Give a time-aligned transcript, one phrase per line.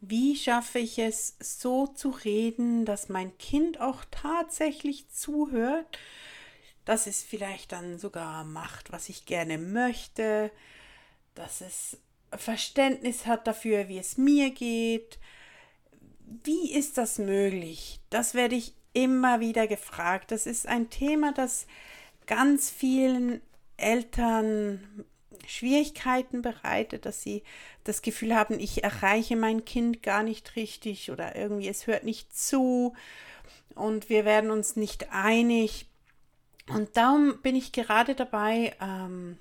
[0.00, 5.98] Wie schaffe ich es, so zu reden, dass mein Kind auch tatsächlich zuhört,
[6.84, 10.50] dass es vielleicht dann sogar macht, was ich gerne möchte,
[11.34, 11.98] dass es
[12.36, 15.18] Verständnis hat dafür, wie es mir geht.
[16.44, 18.00] Wie ist das möglich?
[18.10, 20.30] Das werde ich immer wieder gefragt.
[20.30, 21.66] Das ist ein Thema, das
[22.26, 23.40] ganz vielen
[23.76, 25.04] Eltern
[25.46, 27.42] Schwierigkeiten bereitet, dass sie
[27.84, 32.36] das Gefühl haben, ich erreiche mein Kind gar nicht richtig oder irgendwie es hört nicht
[32.36, 32.94] zu
[33.74, 35.86] und wir werden uns nicht einig.
[36.68, 39.38] Und darum bin ich gerade dabei, ähm,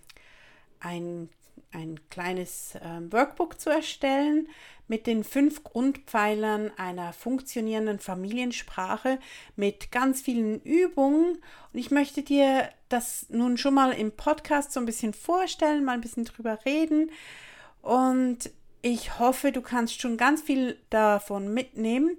[0.80, 1.30] ein,
[1.72, 4.48] ein kleines äh, Workbook zu erstellen
[4.88, 9.20] mit den fünf Grundpfeilern einer funktionierenden Familiensprache
[9.56, 11.40] mit ganz vielen Übungen.
[11.74, 15.94] Und ich möchte dir das nun schon mal im Podcast so ein bisschen vorstellen, mal
[15.94, 17.12] ein bisschen drüber reden.
[17.82, 18.50] Und
[18.82, 22.18] ich hoffe, du kannst schon ganz viel davon mitnehmen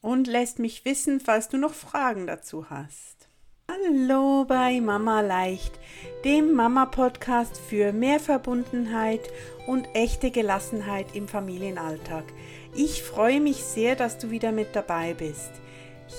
[0.00, 3.17] und lässt mich wissen, falls du noch Fragen dazu hast.
[3.70, 5.78] Hallo bei Mama Leicht,
[6.24, 9.20] dem Mama-Podcast für mehr Verbundenheit
[9.66, 12.24] und echte Gelassenheit im Familienalltag.
[12.74, 15.50] Ich freue mich sehr, dass du wieder mit dabei bist.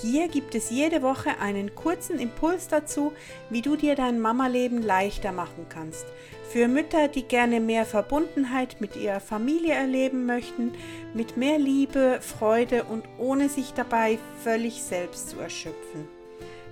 [0.01, 3.13] Hier gibt es jede Woche einen kurzen Impuls dazu,
[3.49, 6.05] wie du dir dein Mama-Leben leichter machen kannst.
[6.51, 10.73] Für Mütter, die gerne mehr Verbundenheit mit ihrer Familie erleben möchten,
[11.15, 16.18] mit mehr Liebe, Freude und ohne sich dabei völlig selbst zu erschöpfen.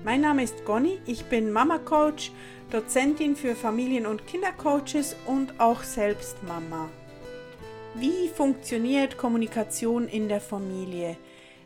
[0.03, 2.31] Mein Name ist Gonni, ich bin Mama Coach,
[2.69, 6.89] Dozentin für Familien- und Kindercoaches und auch selbst Mama.
[7.95, 11.17] Wie funktioniert Kommunikation in der Familie?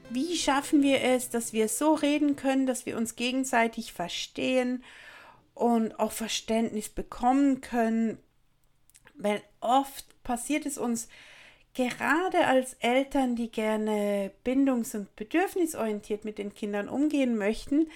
[0.09, 4.83] Wie schaffen wir es, dass wir so reden können, dass wir uns gegenseitig verstehen
[5.53, 8.17] und auch Verständnis bekommen können?
[9.15, 11.09] Weil oft passiert es uns,
[11.73, 17.87] gerade als Eltern, die gerne bindungs- und bedürfnisorientiert mit den Kindern umgehen möchten,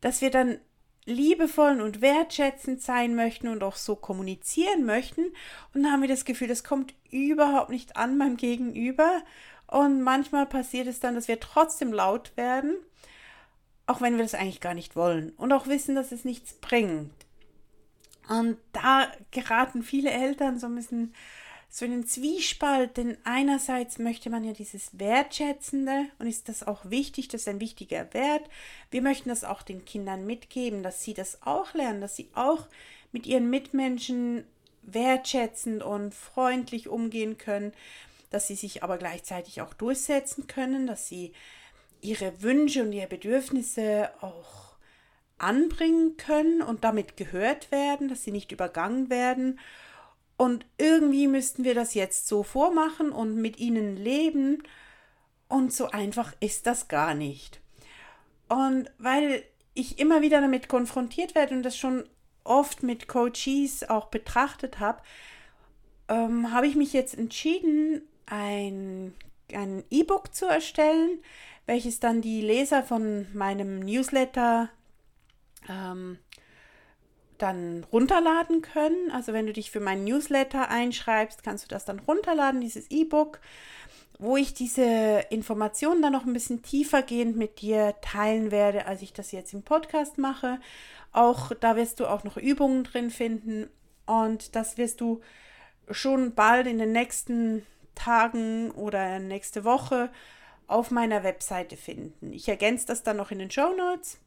[0.00, 0.58] dass wir dann
[1.06, 5.24] liebevoll und wertschätzend sein möchten und auch so kommunizieren möchten.
[5.72, 9.22] Und dann haben wir das Gefühl, das kommt überhaupt nicht an beim Gegenüber.
[9.68, 12.76] Und manchmal passiert es dann, dass wir trotzdem laut werden,
[13.86, 17.12] auch wenn wir das eigentlich gar nicht wollen und auch wissen, dass es nichts bringt.
[18.28, 21.14] Und da geraten viele Eltern so ein bisschen
[21.68, 27.28] so einen Zwiespalt, denn einerseits möchte man ja dieses Wertschätzende und ist das auch wichtig,
[27.28, 28.42] das ist ein wichtiger Wert.
[28.90, 32.66] Wir möchten das auch den Kindern mitgeben, dass sie das auch lernen, dass sie auch
[33.12, 34.44] mit ihren Mitmenschen
[34.82, 37.72] wertschätzend und freundlich umgehen können,
[38.30, 41.32] dass sie sich aber gleichzeitig auch durchsetzen können, dass sie
[42.00, 44.76] ihre Wünsche und ihre Bedürfnisse auch
[45.38, 49.58] anbringen können und damit gehört werden, dass sie nicht übergangen werden
[50.36, 54.62] und irgendwie müssten wir das jetzt so vormachen und mit ihnen leben.
[55.48, 57.60] Und so einfach ist das gar nicht.
[58.48, 62.04] Und weil ich immer wieder damit konfrontiert werde und das schon
[62.44, 65.02] oft mit Coaches auch betrachtet habe,
[66.08, 69.12] ähm, habe ich mich jetzt entschieden, ein
[69.90, 71.20] E-Book zu erstellen,
[71.66, 74.68] welches dann die Leser von meinem Newsletter
[75.68, 76.18] ähm,
[77.38, 79.10] dann runterladen können.
[79.10, 83.40] Also wenn du dich für meinen Newsletter einschreibst, kannst du das dann runterladen, dieses E-Book,
[84.18, 89.12] wo ich diese Informationen dann noch ein bisschen tiefergehend mit dir teilen werde, als ich
[89.12, 90.58] das jetzt im Podcast mache.
[91.12, 93.68] Auch da wirst du auch noch Übungen drin finden
[94.06, 95.20] und das wirst du
[95.90, 100.10] schon bald in den nächsten Tagen oder nächste Woche
[100.66, 102.32] auf meiner Webseite finden.
[102.32, 104.18] Ich ergänze das dann noch in den Show Notes.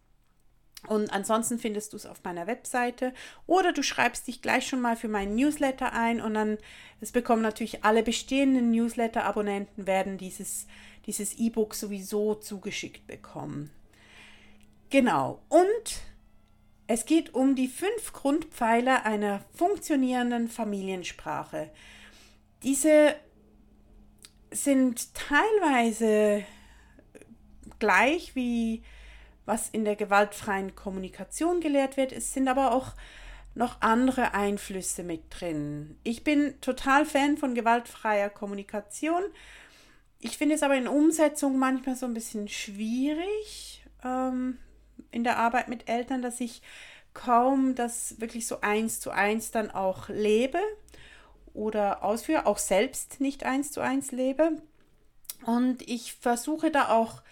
[0.87, 3.13] Und ansonsten findest du es auf meiner Webseite
[3.47, 6.57] oder du schreibst dich gleich schon mal für meinen Newsletter ein und dann,
[7.01, 10.67] es bekommen natürlich alle bestehenden Newsletter-Abonnenten werden dieses
[11.09, 13.71] dieses E-Book sowieso zugeschickt bekommen.
[14.91, 15.41] Genau.
[15.49, 16.01] Und
[16.85, 21.71] es geht um die fünf Grundpfeiler einer funktionierenden Familiensprache.
[22.61, 23.15] Diese
[24.51, 26.43] sind teilweise
[27.79, 28.83] gleich wie
[29.49, 32.13] was in der gewaltfreien Kommunikation gelehrt wird.
[32.13, 32.93] Es sind aber auch
[33.55, 35.97] noch andere Einflüsse mit drin.
[36.03, 39.23] Ich bin total Fan von gewaltfreier Kommunikation.
[40.19, 44.59] Ich finde es aber in Umsetzung manchmal so ein bisschen schwierig ähm,
[45.11, 46.61] in der Arbeit mit Eltern, dass ich
[47.15, 50.59] kaum das wirklich so eins zu eins dann auch lebe
[51.55, 54.61] oder ausführe, auch selbst nicht eins zu eins lebe.
[55.45, 57.23] Und ich versuche da auch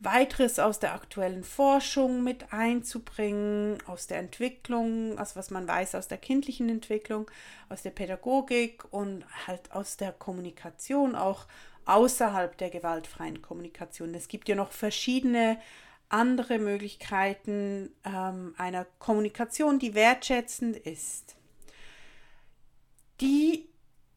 [0.00, 6.08] weiteres aus der aktuellen Forschung mit einzubringen, aus der Entwicklung, aus was man weiß aus
[6.08, 7.30] der kindlichen Entwicklung,
[7.68, 11.46] aus der Pädagogik und halt aus der Kommunikation, auch
[11.84, 14.14] außerhalb der gewaltfreien Kommunikation.
[14.14, 15.60] Es gibt ja noch verschiedene
[16.08, 21.36] andere Möglichkeiten ähm, einer Kommunikation, die wertschätzend ist.
[23.20, 23.68] Die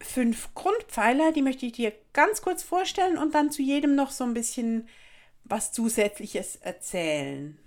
[0.02, 4.24] fünf Grundpfeiler, die möchte ich dir ganz kurz vorstellen und dann zu jedem noch so
[4.24, 4.88] ein bisschen
[5.54, 7.60] was Zusätzliches erzählen.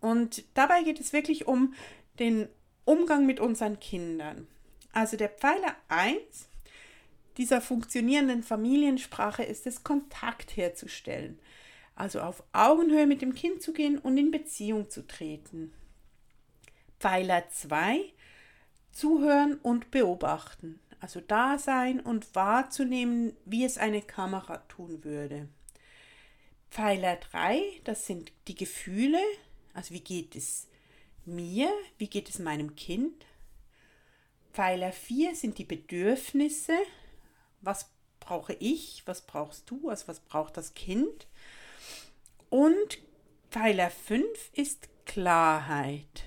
[0.00, 1.74] Und dabei geht es wirklich um
[2.18, 2.48] den
[2.86, 4.46] Umgang mit unseren Kindern.
[4.94, 6.48] Also der Pfeiler 1
[7.36, 11.38] dieser funktionierenden Familiensprache ist es, Kontakt herzustellen.
[11.94, 15.74] Also auf Augenhöhe mit dem Kind zu gehen und in Beziehung zu treten.
[16.98, 18.00] Pfeiler 2,
[18.92, 20.80] zuhören und beobachten.
[21.00, 25.50] Also da sein und wahrzunehmen, wie es eine Kamera tun würde.
[26.74, 29.20] Pfeiler 3, das sind die Gefühle,
[29.74, 30.66] also wie geht es
[31.24, 33.24] mir, wie geht es meinem Kind.
[34.52, 36.76] Pfeiler 4 sind die Bedürfnisse,
[37.60, 41.28] was brauche ich, was brauchst du, also was braucht das Kind.
[42.50, 42.98] Und
[43.52, 46.24] Pfeiler 5 ist Klarheit.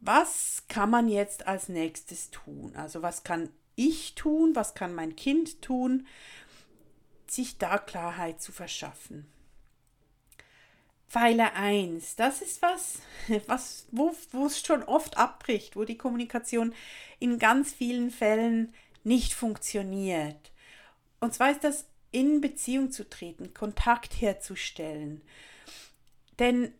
[0.00, 2.74] Was kann man jetzt als nächstes tun?
[2.74, 6.06] Also was kann ich tun, was kann mein Kind tun?
[7.30, 9.26] Sich da Klarheit zu verschaffen.
[11.08, 12.98] Pfeiler 1, das ist was,
[13.46, 16.74] was wo, wo es schon oft abbricht, wo die Kommunikation
[17.18, 18.74] in ganz vielen Fällen
[19.04, 20.52] nicht funktioniert.
[21.20, 25.22] Und zwar ist das in Beziehung zu treten, Kontakt herzustellen.
[26.38, 26.72] Denn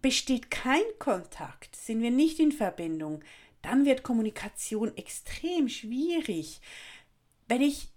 [0.00, 3.22] besteht kein Kontakt, sind wir nicht in Verbindung,
[3.62, 6.60] dann wird Kommunikation extrem schwierig.
[7.48, 7.89] Wenn ich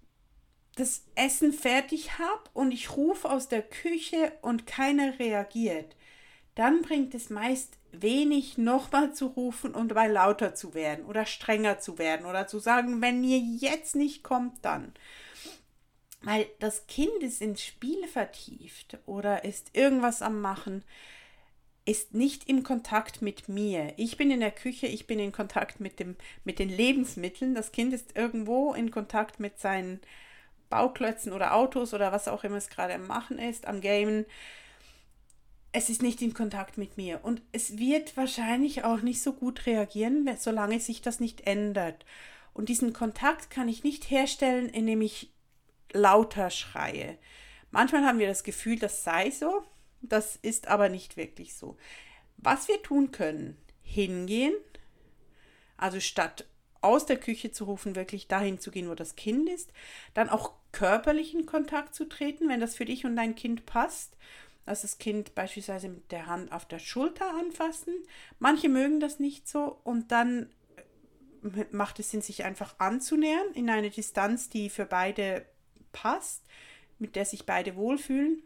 [0.75, 5.95] das Essen fertig habe und ich rufe aus der Küche und keiner reagiert,
[6.55, 11.79] dann bringt es meist wenig nochmal zu rufen und dabei lauter zu werden oder strenger
[11.79, 14.93] zu werden oder zu sagen, wenn ihr jetzt nicht kommt, dann.
[16.21, 20.83] Weil das Kind ist ins Spiel vertieft oder ist irgendwas am Machen,
[21.85, 23.93] ist nicht im Kontakt mit mir.
[23.97, 26.15] Ich bin in der Küche, ich bin in Kontakt mit, dem,
[26.45, 27.55] mit den Lebensmitteln.
[27.55, 29.99] Das Kind ist irgendwo in Kontakt mit seinen
[30.73, 34.25] Bauklötzen oder Autos oder was auch immer es gerade am Machen ist, am Gamen.
[35.71, 39.67] Es ist nicht in Kontakt mit mir und es wird wahrscheinlich auch nicht so gut
[39.67, 42.05] reagieren, solange sich das nicht ändert.
[42.55, 45.31] Und diesen Kontakt kann ich nicht herstellen, indem ich
[45.91, 47.19] lauter schreie.
[47.69, 49.63] Manchmal haben wir das Gefühl, das sei so,
[50.01, 51.77] das ist aber nicht wirklich so.
[52.37, 54.55] Was wir tun können, hingehen,
[55.77, 56.45] also statt
[56.81, 59.71] aus der Küche zu rufen, wirklich dahin zu gehen, wo das Kind ist,
[60.15, 64.17] dann auch körperlichen Kontakt zu treten, wenn das für dich und dein Kind passt.
[64.65, 67.93] Dass das Kind beispielsweise mit der Hand auf der Schulter anfassen.
[68.39, 70.49] Manche mögen das nicht so und dann
[71.43, 75.45] äh, macht es Sinn, sich einfach anzunähern in eine Distanz, die für beide
[75.91, 76.43] passt,
[76.97, 78.41] mit der sich beide wohlfühlen.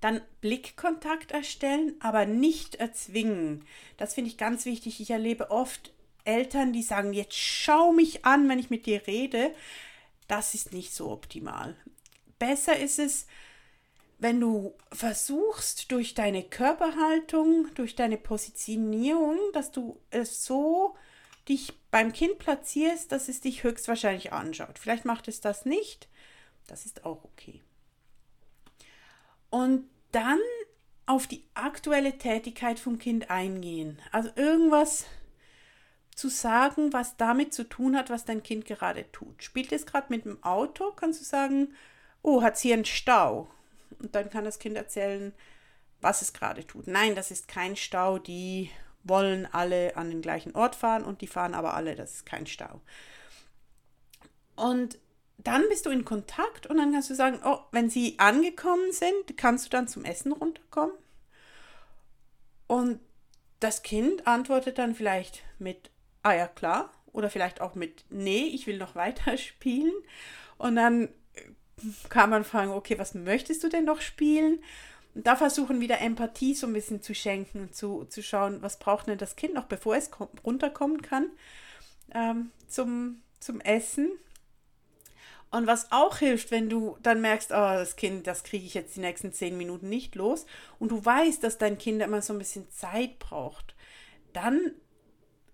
[0.00, 3.64] Dann Blickkontakt erstellen, aber nicht erzwingen.
[3.96, 5.00] Das finde ich ganz wichtig.
[5.00, 5.92] Ich erlebe oft
[6.24, 9.52] Eltern, die sagen, jetzt schau mich an, wenn ich mit dir rede.
[10.28, 11.76] Das ist nicht so optimal.
[12.38, 13.26] Besser ist es,
[14.18, 20.96] wenn du versuchst, durch deine Körperhaltung, durch deine Positionierung, dass du es so
[21.48, 24.78] dich beim Kind platzierst, dass es dich höchstwahrscheinlich anschaut.
[24.78, 26.08] Vielleicht macht es das nicht.
[26.66, 27.62] Das ist auch okay.
[29.50, 30.40] Und dann
[31.06, 33.98] auf die aktuelle Tätigkeit vom Kind eingehen.
[34.12, 35.06] Also irgendwas
[36.18, 39.40] zu sagen, was damit zu tun hat, was dein Kind gerade tut.
[39.40, 41.72] Spielt es gerade mit dem Auto, kannst du sagen,
[42.22, 43.48] oh, hat es hier einen Stau?
[44.00, 45.32] Und dann kann das Kind erzählen,
[46.00, 46.88] was es gerade tut.
[46.88, 48.68] Nein, das ist kein Stau, die
[49.04, 52.48] wollen alle an den gleichen Ort fahren und die fahren aber alle, das ist kein
[52.48, 52.80] Stau.
[54.56, 54.98] Und
[55.36, 59.36] dann bist du in Kontakt und dann kannst du sagen, oh, wenn sie angekommen sind,
[59.36, 60.96] kannst du dann zum Essen runterkommen?
[62.66, 62.98] Und
[63.60, 65.92] das Kind antwortet dann vielleicht mit
[66.28, 66.92] ah ja, klar.
[67.12, 69.92] Oder vielleicht auch mit, nee, ich will noch weiter spielen.
[70.58, 71.08] Und dann äh,
[72.08, 74.60] kann man fragen, okay, was möchtest du denn noch spielen?
[75.14, 78.78] Und da versuchen wieder Empathie so ein bisschen zu schenken und zu, zu schauen, was
[78.78, 80.10] braucht denn das Kind noch, bevor es
[80.44, 81.30] runterkommen kann
[82.14, 84.10] ähm, zum, zum Essen.
[85.50, 88.96] Und was auch hilft, wenn du dann merkst, oh, das Kind, das kriege ich jetzt
[88.96, 90.44] die nächsten zehn Minuten nicht los
[90.78, 93.74] und du weißt, dass dein Kind immer so ein bisschen Zeit braucht,
[94.34, 94.72] dann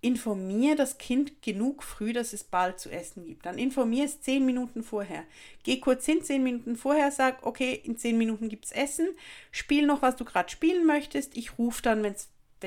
[0.05, 3.47] informier das Kind genug früh, dass es bald zu essen gibt.
[3.47, 5.23] Dann informier es zehn Minuten vorher.
[5.63, 9.09] Geh kurz hin, zehn Minuten vorher, sag, okay, in zehn Minuten gibt es Essen.
[9.49, 11.35] Spiel noch, was du gerade spielen möchtest.
[11.35, 12.13] Ich rufe dann, wenn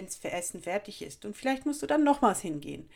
[0.04, 1.24] es für Essen fertig ist.
[1.24, 2.90] Und vielleicht musst du dann nochmals hingehen.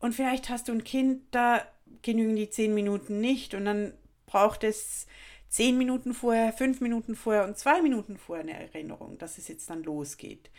[0.00, 1.66] Und vielleicht hast du ein Kind, da
[2.00, 3.92] genügen die zehn Minuten nicht und dann
[4.24, 5.06] braucht es
[5.50, 9.68] zehn Minuten vorher, fünf Minuten vorher und zwei Minuten vorher eine Erinnerung, dass es jetzt
[9.68, 10.50] dann losgeht.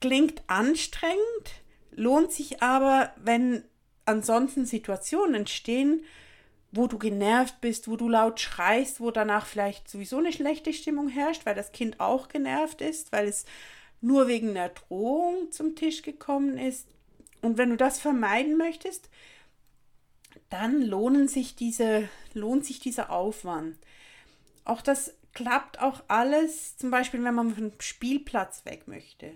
[0.00, 3.64] Klingt anstrengend, lohnt sich aber, wenn
[4.04, 6.04] ansonsten Situationen entstehen,
[6.72, 11.08] wo du genervt bist, wo du laut schreist, wo danach vielleicht sowieso eine schlechte Stimmung
[11.08, 13.44] herrscht, weil das Kind auch genervt ist, weil es
[14.00, 16.86] nur wegen einer Drohung zum Tisch gekommen ist.
[17.42, 19.10] Und wenn du das vermeiden möchtest,
[20.48, 23.76] dann lohnen sich diese, lohnt sich dieser Aufwand.
[24.64, 29.32] Auch das klappt auch alles, zum Beispiel, wenn man vom Spielplatz weg möchte.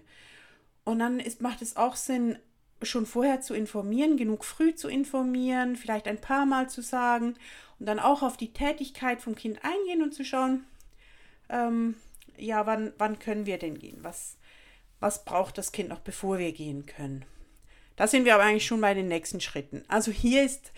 [0.84, 2.38] Und dann ist, macht es auch Sinn,
[2.82, 7.34] schon vorher zu informieren, genug früh zu informieren, vielleicht ein paar Mal zu sagen
[7.78, 10.64] und dann auch auf die Tätigkeit vom Kind eingehen und zu schauen,
[11.48, 11.94] ähm,
[12.36, 13.98] ja, wann, wann können wir denn gehen?
[14.02, 14.36] Was,
[15.00, 17.24] was braucht das Kind noch, bevor wir gehen können?
[17.96, 19.84] Da sind wir aber eigentlich schon bei den nächsten Schritten.
[19.88, 20.72] Also hier ist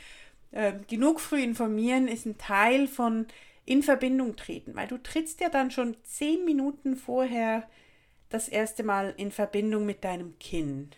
[0.50, 3.26] äh, genug früh informieren, ist ein Teil von
[3.64, 7.68] in Verbindung treten, weil du trittst ja dann schon zehn Minuten vorher
[8.28, 10.96] das erste Mal in Verbindung mit deinem Kind.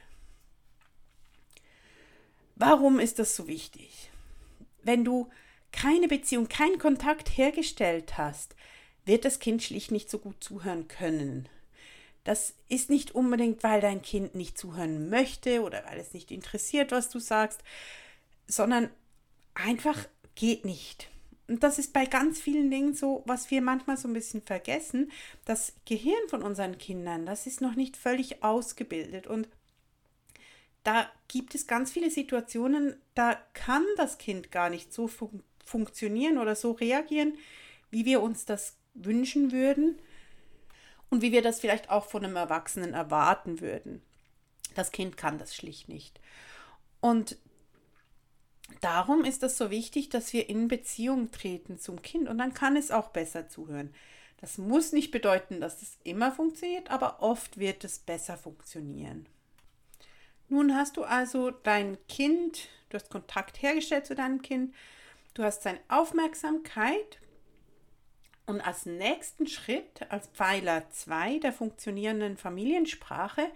[2.57, 4.11] Warum ist das so wichtig?
[4.83, 5.31] Wenn du
[5.71, 8.57] keine Beziehung, keinen Kontakt hergestellt hast,
[9.05, 11.49] wird das Kind schlicht nicht so gut zuhören können.
[12.25, 16.91] Das ist nicht unbedingt, weil dein Kind nicht zuhören möchte oder weil es nicht interessiert,
[16.91, 17.63] was du sagst,
[18.47, 18.91] sondern
[19.55, 21.11] einfach geht nicht.
[21.49, 25.11] Und das ist bei ganz vielen Dingen so, was wir manchmal so ein bisschen vergessen.
[25.47, 29.27] Das Gehirn von unseren Kindern, das ist noch nicht völlig ausgebildet.
[29.27, 29.49] Und
[30.85, 36.39] da gibt es ganz viele Situationen, da kann das Kind gar nicht so fun funktionieren
[36.39, 37.37] oder so reagieren,
[37.91, 39.99] wie wir uns das wünschen würden
[41.11, 44.01] und wie wir das vielleicht auch von einem Erwachsenen erwarten würden.
[44.75, 46.21] Das Kind kann das schlicht nicht.
[47.01, 47.37] Und
[48.81, 52.77] darum ist es so wichtig, dass wir in Beziehung treten zum Kind und dann kann
[52.77, 53.95] es auch besser zuhören.
[54.41, 59.27] Das muss nicht bedeuten, dass es immer funktioniert, aber oft wird es besser funktionieren.
[60.49, 64.75] Nun hast du also dein Kind, du hast Kontakt hergestellt zu deinem Kind,
[65.35, 67.19] du hast seine Aufmerksamkeit
[68.47, 73.51] und als nächsten Schritt, als Pfeiler 2 der funktionierenden Familiensprache,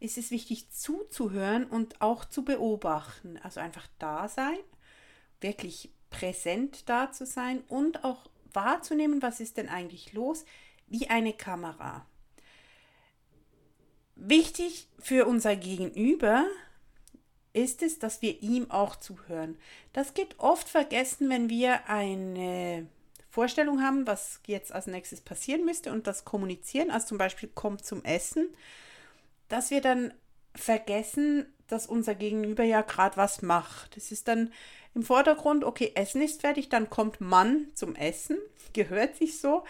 [0.00, 3.38] ist es wichtig zuzuhören und auch zu beobachten.
[3.42, 4.58] Also einfach da sein,
[5.40, 10.44] wirklich präsent da zu sein und auch wahrzunehmen, was ist denn eigentlich los,
[10.88, 12.06] wie eine Kamera.
[14.16, 16.46] Wichtig für unser Gegenüber
[17.52, 19.56] ist es, dass wir ihm auch zuhören.
[19.92, 22.86] Das geht oft vergessen, wenn wir eine
[23.28, 27.84] Vorstellung haben, was jetzt als nächstes passieren müsste und das kommunizieren, als zum Beispiel kommt
[27.84, 28.48] zum Essen
[29.50, 30.14] dass wir dann
[30.54, 33.96] vergessen, dass unser Gegenüber ja gerade was macht.
[33.96, 34.52] Es ist dann
[34.94, 38.38] im Vordergrund, okay, Essen ist fertig, dann kommt Mann zum Essen,
[38.72, 39.64] gehört sich so.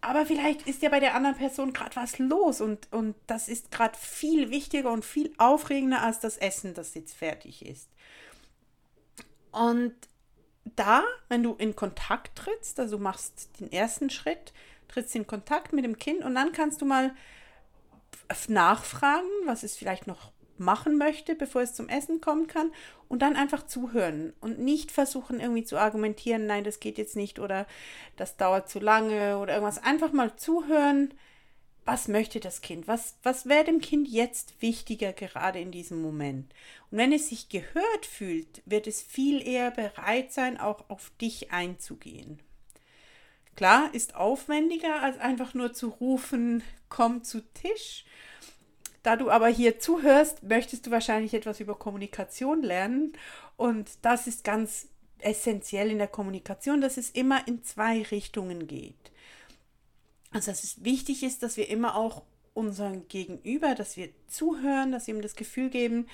[0.00, 3.70] Aber vielleicht ist ja bei der anderen Person gerade was los und, und das ist
[3.70, 7.88] gerade viel wichtiger und viel aufregender als das Essen, das jetzt fertig ist.
[9.52, 9.94] Und
[10.64, 14.52] da, wenn du in Kontakt trittst, also du machst den ersten Schritt,
[14.88, 17.14] trittst in Kontakt mit dem Kind und dann kannst du mal
[18.48, 22.70] nachfragen, was es vielleicht noch machen möchte, bevor es zum Essen kommen kann
[23.08, 27.38] und dann einfach zuhören und nicht versuchen irgendwie zu argumentieren, nein, das geht jetzt nicht
[27.38, 27.66] oder
[28.16, 29.82] das dauert zu lange oder irgendwas.
[29.82, 31.12] Einfach mal zuhören,
[31.84, 32.86] was möchte das Kind?
[32.86, 36.52] Was, was wäre dem Kind jetzt wichtiger gerade in diesem Moment?
[36.90, 41.50] Und wenn es sich gehört fühlt, wird es viel eher bereit sein, auch auf dich
[41.50, 42.38] einzugehen.
[43.56, 48.04] Klar, ist aufwendiger, als einfach nur zu rufen, komm zu Tisch.
[49.02, 53.12] Da du aber hier zuhörst, möchtest du wahrscheinlich etwas über Kommunikation lernen.
[53.56, 59.12] Und das ist ganz essentiell in der Kommunikation, dass es immer in zwei Richtungen geht.
[60.30, 62.22] Also dass es wichtig ist, dass wir immer auch
[62.54, 66.06] unseren Gegenüber, dass wir zuhören, dass wir ihm das Gefühl geben,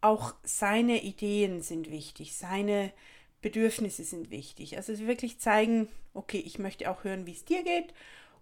[0.00, 2.92] auch seine Ideen sind wichtig, seine
[3.46, 4.76] Bedürfnisse sind wichtig.
[4.76, 7.94] Also wirklich zeigen, okay, ich möchte auch hören, wie es dir geht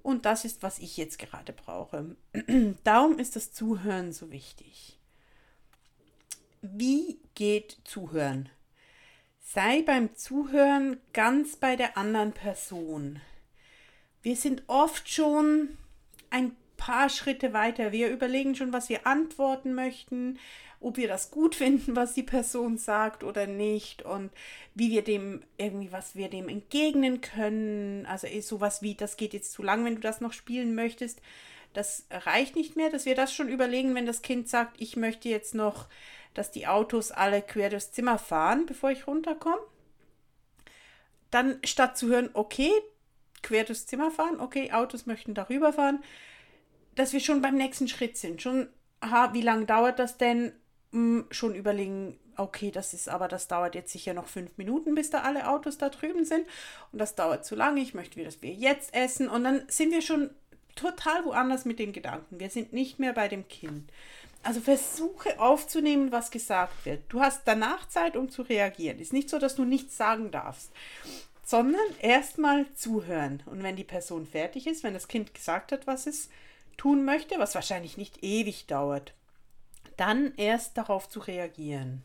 [0.03, 2.17] und das ist, was ich jetzt gerade brauche.
[2.85, 4.99] Darum ist das Zuhören so wichtig.
[6.63, 8.49] Wie geht Zuhören?
[9.41, 13.21] Sei beim Zuhören ganz bei der anderen Person.
[14.23, 15.77] Wir sind oft schon
[16.31, 17.93] ein paar Schritte weiter.
[17.93, 20.39] Wir überlegen schon, was wir antworten möchten,
[20.81, 24.31] ob wir das gut finden, was die Person sagt oder nicht und
[24.75, 28.05] wie wir dem irgendwie, was wir dem entgegnen können.
[28.05, 31.23] Also ist sowas wie, das geht jetzt zu lang, wenn du das noch spielen möchtest.
[31.73, 35.31] Das reicht nicht mehr, dass wir das schon überlegen, wenn das Kind sagt, ich möchte
[35.31, 35.89] jetzt noch,
[36.35, 39.63] dass die Autos alle quer durchs Zimmer fahren, bevor ich runterkomme.
[41.31, 42.71] Dann statt zu hören, okay,
[43.43, 46.05] quer durchs Zimmer fahren, okay, Autos möchten darüber fahren,
[46.95, 48.43] dass wir schon beim nächsten Schritt sind.
[48.43, 48.69] Schon,
[49.01, 50.53] aha, wie lange dauert das denn?
[50.93, 55.11] Hm, schon überlegen, okay, das ist aber, das dauert jetzt sicher noch fünf Minuten, bis
[55.11, 56.47] da alle Autos da drüben sind.
[56.93, 57.81] Und das dauert zu lange.
[57.81, 59.29] Ich möchte, dass wir jetzt essen.
[59.29, 60.31] Und dann sind wir schon
[60.75, 62.41] total woanders mit den Gedanken.
[62.41, 63.91] Wir sind nicht mehr bei dem Kind.
[64.43, 67.03] Also versuche aufzunehmen, was gesagt wird.
[67.09, 68.99] Du hast danach Zeit, um zu reagieren.
[68.99, 70.71] Ist nicht so, dass du nichts sagen darfst,
[71.45, 73.43] sondern erstmal zuhören.
[73.47, 76.29] Und wenn die Person fertig ist, wenn das Kind gesagt hat, was es
[76.77, 79.15] tun möchte, was wahrscheinlich nicht ewig dauert,
[79.97, 82.03] dann erst darauf zu reagieren.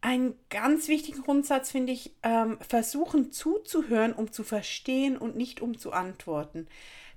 [0.00, 5.78] Ein ganz wichtiger Grundsatz finde ich, ähm, versuchen zuzuhören, um zu verstehen und nicht um
[5.78, 6.66] zu antworten.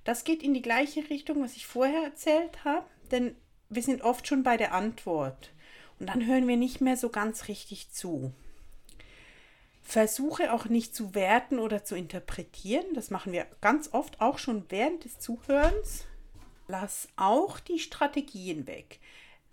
[0.04, 3.36] Das geht in die gleiche Richtung, was ich vorher erzählt habe, denn
[3.70, 5.52] wir sind oft schon bei der Antwort
[6.00, 8.34] und dann hören wir nicht mehr so ganz richtig zu.
[9.86, 14.66] Versuche auch nicht zu werten oder zu interpretieren, das machen wir ganz oft auch schon
[14.70, 16.06] während des Zuhörens.
[16.68, 19.00] Lass auch die Strategien weg.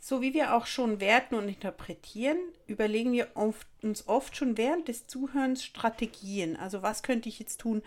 [0.01, 4.89] So wie wir auch schon werten und interpretieren, überlegen wir oft, uns oft schon während
[4.89, 6.57] des Zuhörens Strategien.
[6.57, 7.83] Also was könnte ich jetzt tun,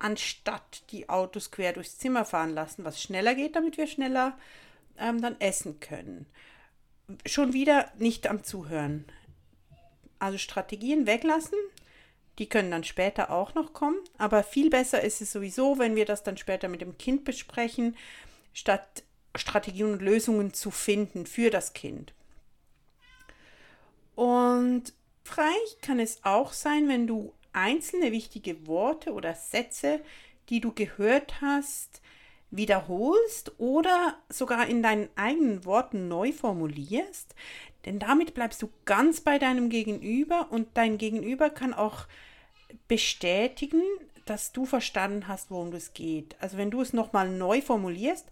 [0.00, 4.36] anstatt die Autos quer durchs Zimmer fahren lassen, was schneller geht, damit wir schneller
[4.98, 6.26] ähm, dann essen können.
[7.24, 9.04] Schon wieder nicht am Zuhören.
[10.18, 11.58] Also Strategien weglassen,
[12.38, 16.04] die können dann später auch noch kommen, aber viel besser ist es sowieso, wenn wir
[16.04, 17.96] das dann später mit dem Kind besprechen,
[18.52, 19.04] statt
[19.36, 22.12] Strategien und Lösungen zu finden für das Kind.
[24.14, 24.92] Und
[25.24, 30.00] frei kann es auch sein, wenn du einzelne wichtige Worte oder Sätze,
[30.48, 32.00] die du gehört hast,
[32.50, 37.34] wiederholst oder sogar in deinen eigenen Worten neu formulierst,
[37.86, 42.06] denn damit bleibst du ganz bei deinem Gegenüber und dein Gegenüber kann auch
[42.88, 43.82] bestätigen,
[44.24, 46.36] dass du verstanden hast, worum es geht.
[46.40, 48.26] Also wenn du es nochmal neu formulierst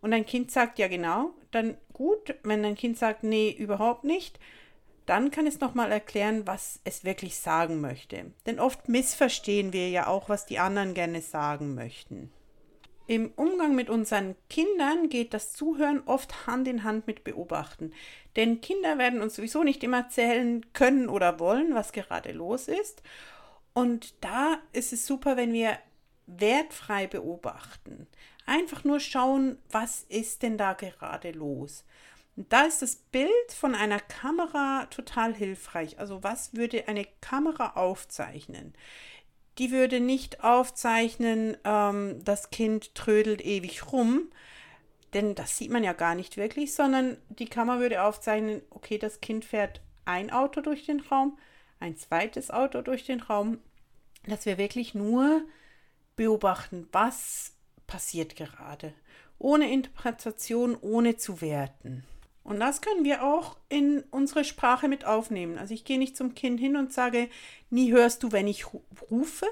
[0.00, 2.34] und dein Kind sagt ja genau, dann gut.
[2.42, 4.38] Wenn dein Kind sagt nee, überhaupt nicht,
[5.06, 8.32] dann kann es nochmal erklären, was es wirklich sagen möchte.
[8.46, 12.30] Denn oft missverstehen wir ja auch, was die anderen gerne sagen möchten.
[13.06, 17.92] Im Umgang mit unseren Kindern geht das Zuhören oft Hand in Hand mit Beobachten.
[18.36, 23.02] Denn Kinder werden uns sowieso nicht immer erzählen können oder wollen, was gerade los ist.
[23.74, 25.78] Und da ist es super, wenn wir
[26.26, 28.06] wertfrei beobachten.
[28.46, 31.84] Einfach nur schauen, was ist denn da gerade los.
[32.36, 35.98] Und da ist das Bild von einer Kamera total hilfreich.
[35.98, 38.74] Also was würde eine Kamera aufzeichnen?
[39.58, 44.28] Die würde nicht aufzeichnen, ähm, das Kind trödelt ewig rum,
[45.12, 49.20] denn das sieht man ja gar nicht wirklich, sondern die Kamera würde aufzeichnen, okay, das
[49.20, 51.38] Kind fährt ein Auto durch den Raum,
[51.78, 53.58] ein zweites Auto durch den Raum,
[54.26, 55.42] dass wir wirklich nur
[56.16, 57.52] beobachten, was
[57.86, 58.92] passiert gerade.
[59.38, 62.04] Ohne Interpretation, ohne zu werten.
[62.44, 65.58] Und das können wir auch in unsere Sprache mit aufnehmen.
[65.58, 67.28] Also ich gehe nicht zum Kind hin und sage,
[67.70, 68.66] nie hörst du, wenn ich
[69.10, 69.46] rufe,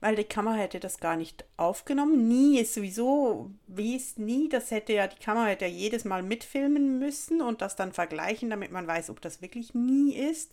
[0.00, 2.26] weil die Kamera hätte das gar nicht aufgenommen.
[2.26, 6.24] Nie ist sowieso, wie ist nie, das hätte ja, die Kamera hätte ja jedes Mal
[6.24, 10.52] mitfilmen müssen und das dann vergleichen, damit man weiß, ob das wirklich nie ist.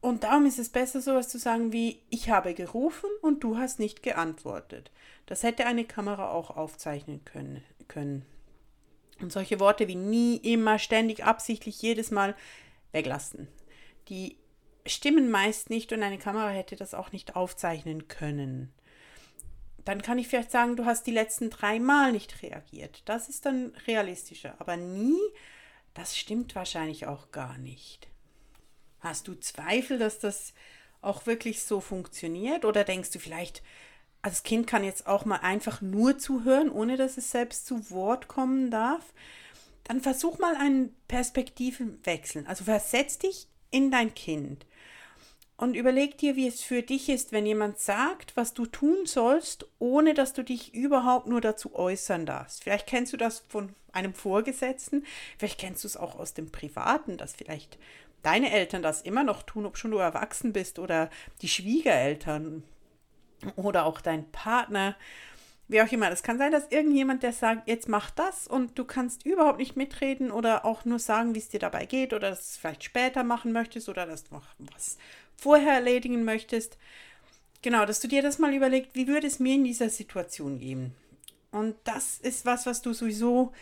[0.00, 3.80] Und darum ist es besser, sowas zu sagen wie, ich habe gerufen und du hast
[3.80, 4.92] nicht geantwortet.
[5.26, 7.64] Das hätte eine Kamera auch aufzeichnen können.
[7.88, 8.24] können.
[9.20, 12.36] Und solche Worte wie nie, immer, ständig, absichtlich, jedes Mal
[12.92, 13.48] weglassen.
[14.08, 14.36] Die
[14.86, 18.72] stimmen meist nicht und eine Kamera hätte das auch nicht aufzeichnen können.
[19.84, 23.02] Dann kann ich vielleicht sagen, du hast die letzten drei Mal nicht reagiert.
[23.06, 24.54] Das ist dann realistischer.
[24.58, 25.18] Aber nie,
[25.94, 28.08] das stimmt wahrscheinlich auch gar nicht.
[29.00, 30.52] Hast du Zweifel, dass das
[31.00, 32.64] auch wirklich so funktioniert?
[32.64, 33.62] Oder denkst du vielleicht,
[34.22, 38.28] das Kind kann jetzt auch mal einfach nur zuhören, ohne dass es selbst zu Wort
[38.28, 39.12] kommen darf.
[39.84, 42.44] Dann versuch mal einen Perspektivenwechsel.
[42.46, 44.66] Also versetz dich in dein Kind
[45.58, 49.66] und überleg dir, wie es für dich ist, wenn jemand sagt, was du tun sollst,
[49.80, 52.62] ohne dass du dich überhaupt nur dazu äußern darfst.
[52.62, 55.04] Vielleicht kennst du das von einem Vorgesetzten,
[55.36, 57.76] vielleicht kennst du es auch aus dem Privaten, dass vielleicht
[58.22, 61.10] deine Eltern das immer noch tun, ob schon du erwachsen bist oder
[61.42, 62.62] die Schwiegereltern
[63.56, 64.96] oder auch dein Partner.
[65.68, 66.10] wie auch immer.
[66.10, 69.76] Es kann sein, dass irgendjemand, der sagt, jetzt mach das und du kannst überhaupt nicht
[69.76, 72.84] mitreden oder auch nur sagen, wie es dir dabei geht oder dass du es vielleicht
[72.84, 74.96] später machen möchtest oder dass du noch was
[75.36, 76.78] vorher erledigen möchtest.
[77.60, 80.94] Genau, dass du dir das mal überlegst, wie würde es mir in dieser Situation gehen?
[81.50, 83.52] Und das ist was, was du sowieso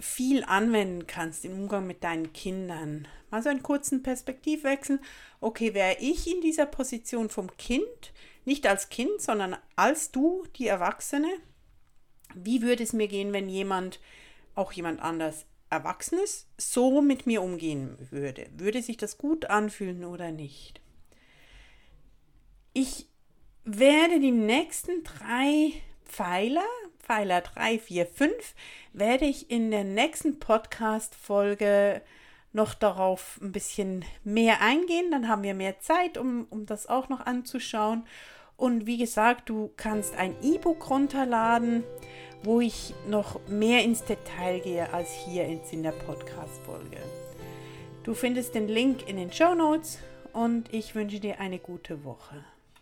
[0.00, 3.06] viel anwenden kannst im Umgang mit deinen Kindern.
[3.30, 5.00] Mal so einen kurzen Perspektivwechsel.
[5.40, 8.12] Okay, wäre ich in dieser Position vom Kind,
[8.44, 11.28] nicht als Kind, sondern als du, die Erwachsene,
[12.34, 14.00] wie würde es mir gehen, wenn jemand,
[14.54, 18.48] auch jemand anders Erwachsenes, so mit mir umgehen würde?
[18.56, 20.80] Würde sich das gut anfühlen oder nicht?
[22.74, 23.06] Ich
[23.64, 25.72] werde die nächsten drei
[26.04, 26.64] Pfeiler,
[26.98, 28.54] Pfeiler 3, 4, 5,
[28.92, 32.02] werde ich in der nächsten Podcast-Folge
[32.52, 35.10] noch darauf ein bisschen mehr eingehen.
[35.10, 38.06] Dann haben wir mehr Zeit, um, um das auch noch anzuschauen.
[38.62, 41.82] Und wie gesagt, du kannst ein E-Book runterladen,
[42.44, 46.98] wo ich noch mehr ins Detail gehe als hier in der Podcast-Folge.
[48.04, 49.98] Du findest den Link in den Show Notes
[50.32, 52.36] und ich wünsche dir eine gute Woche.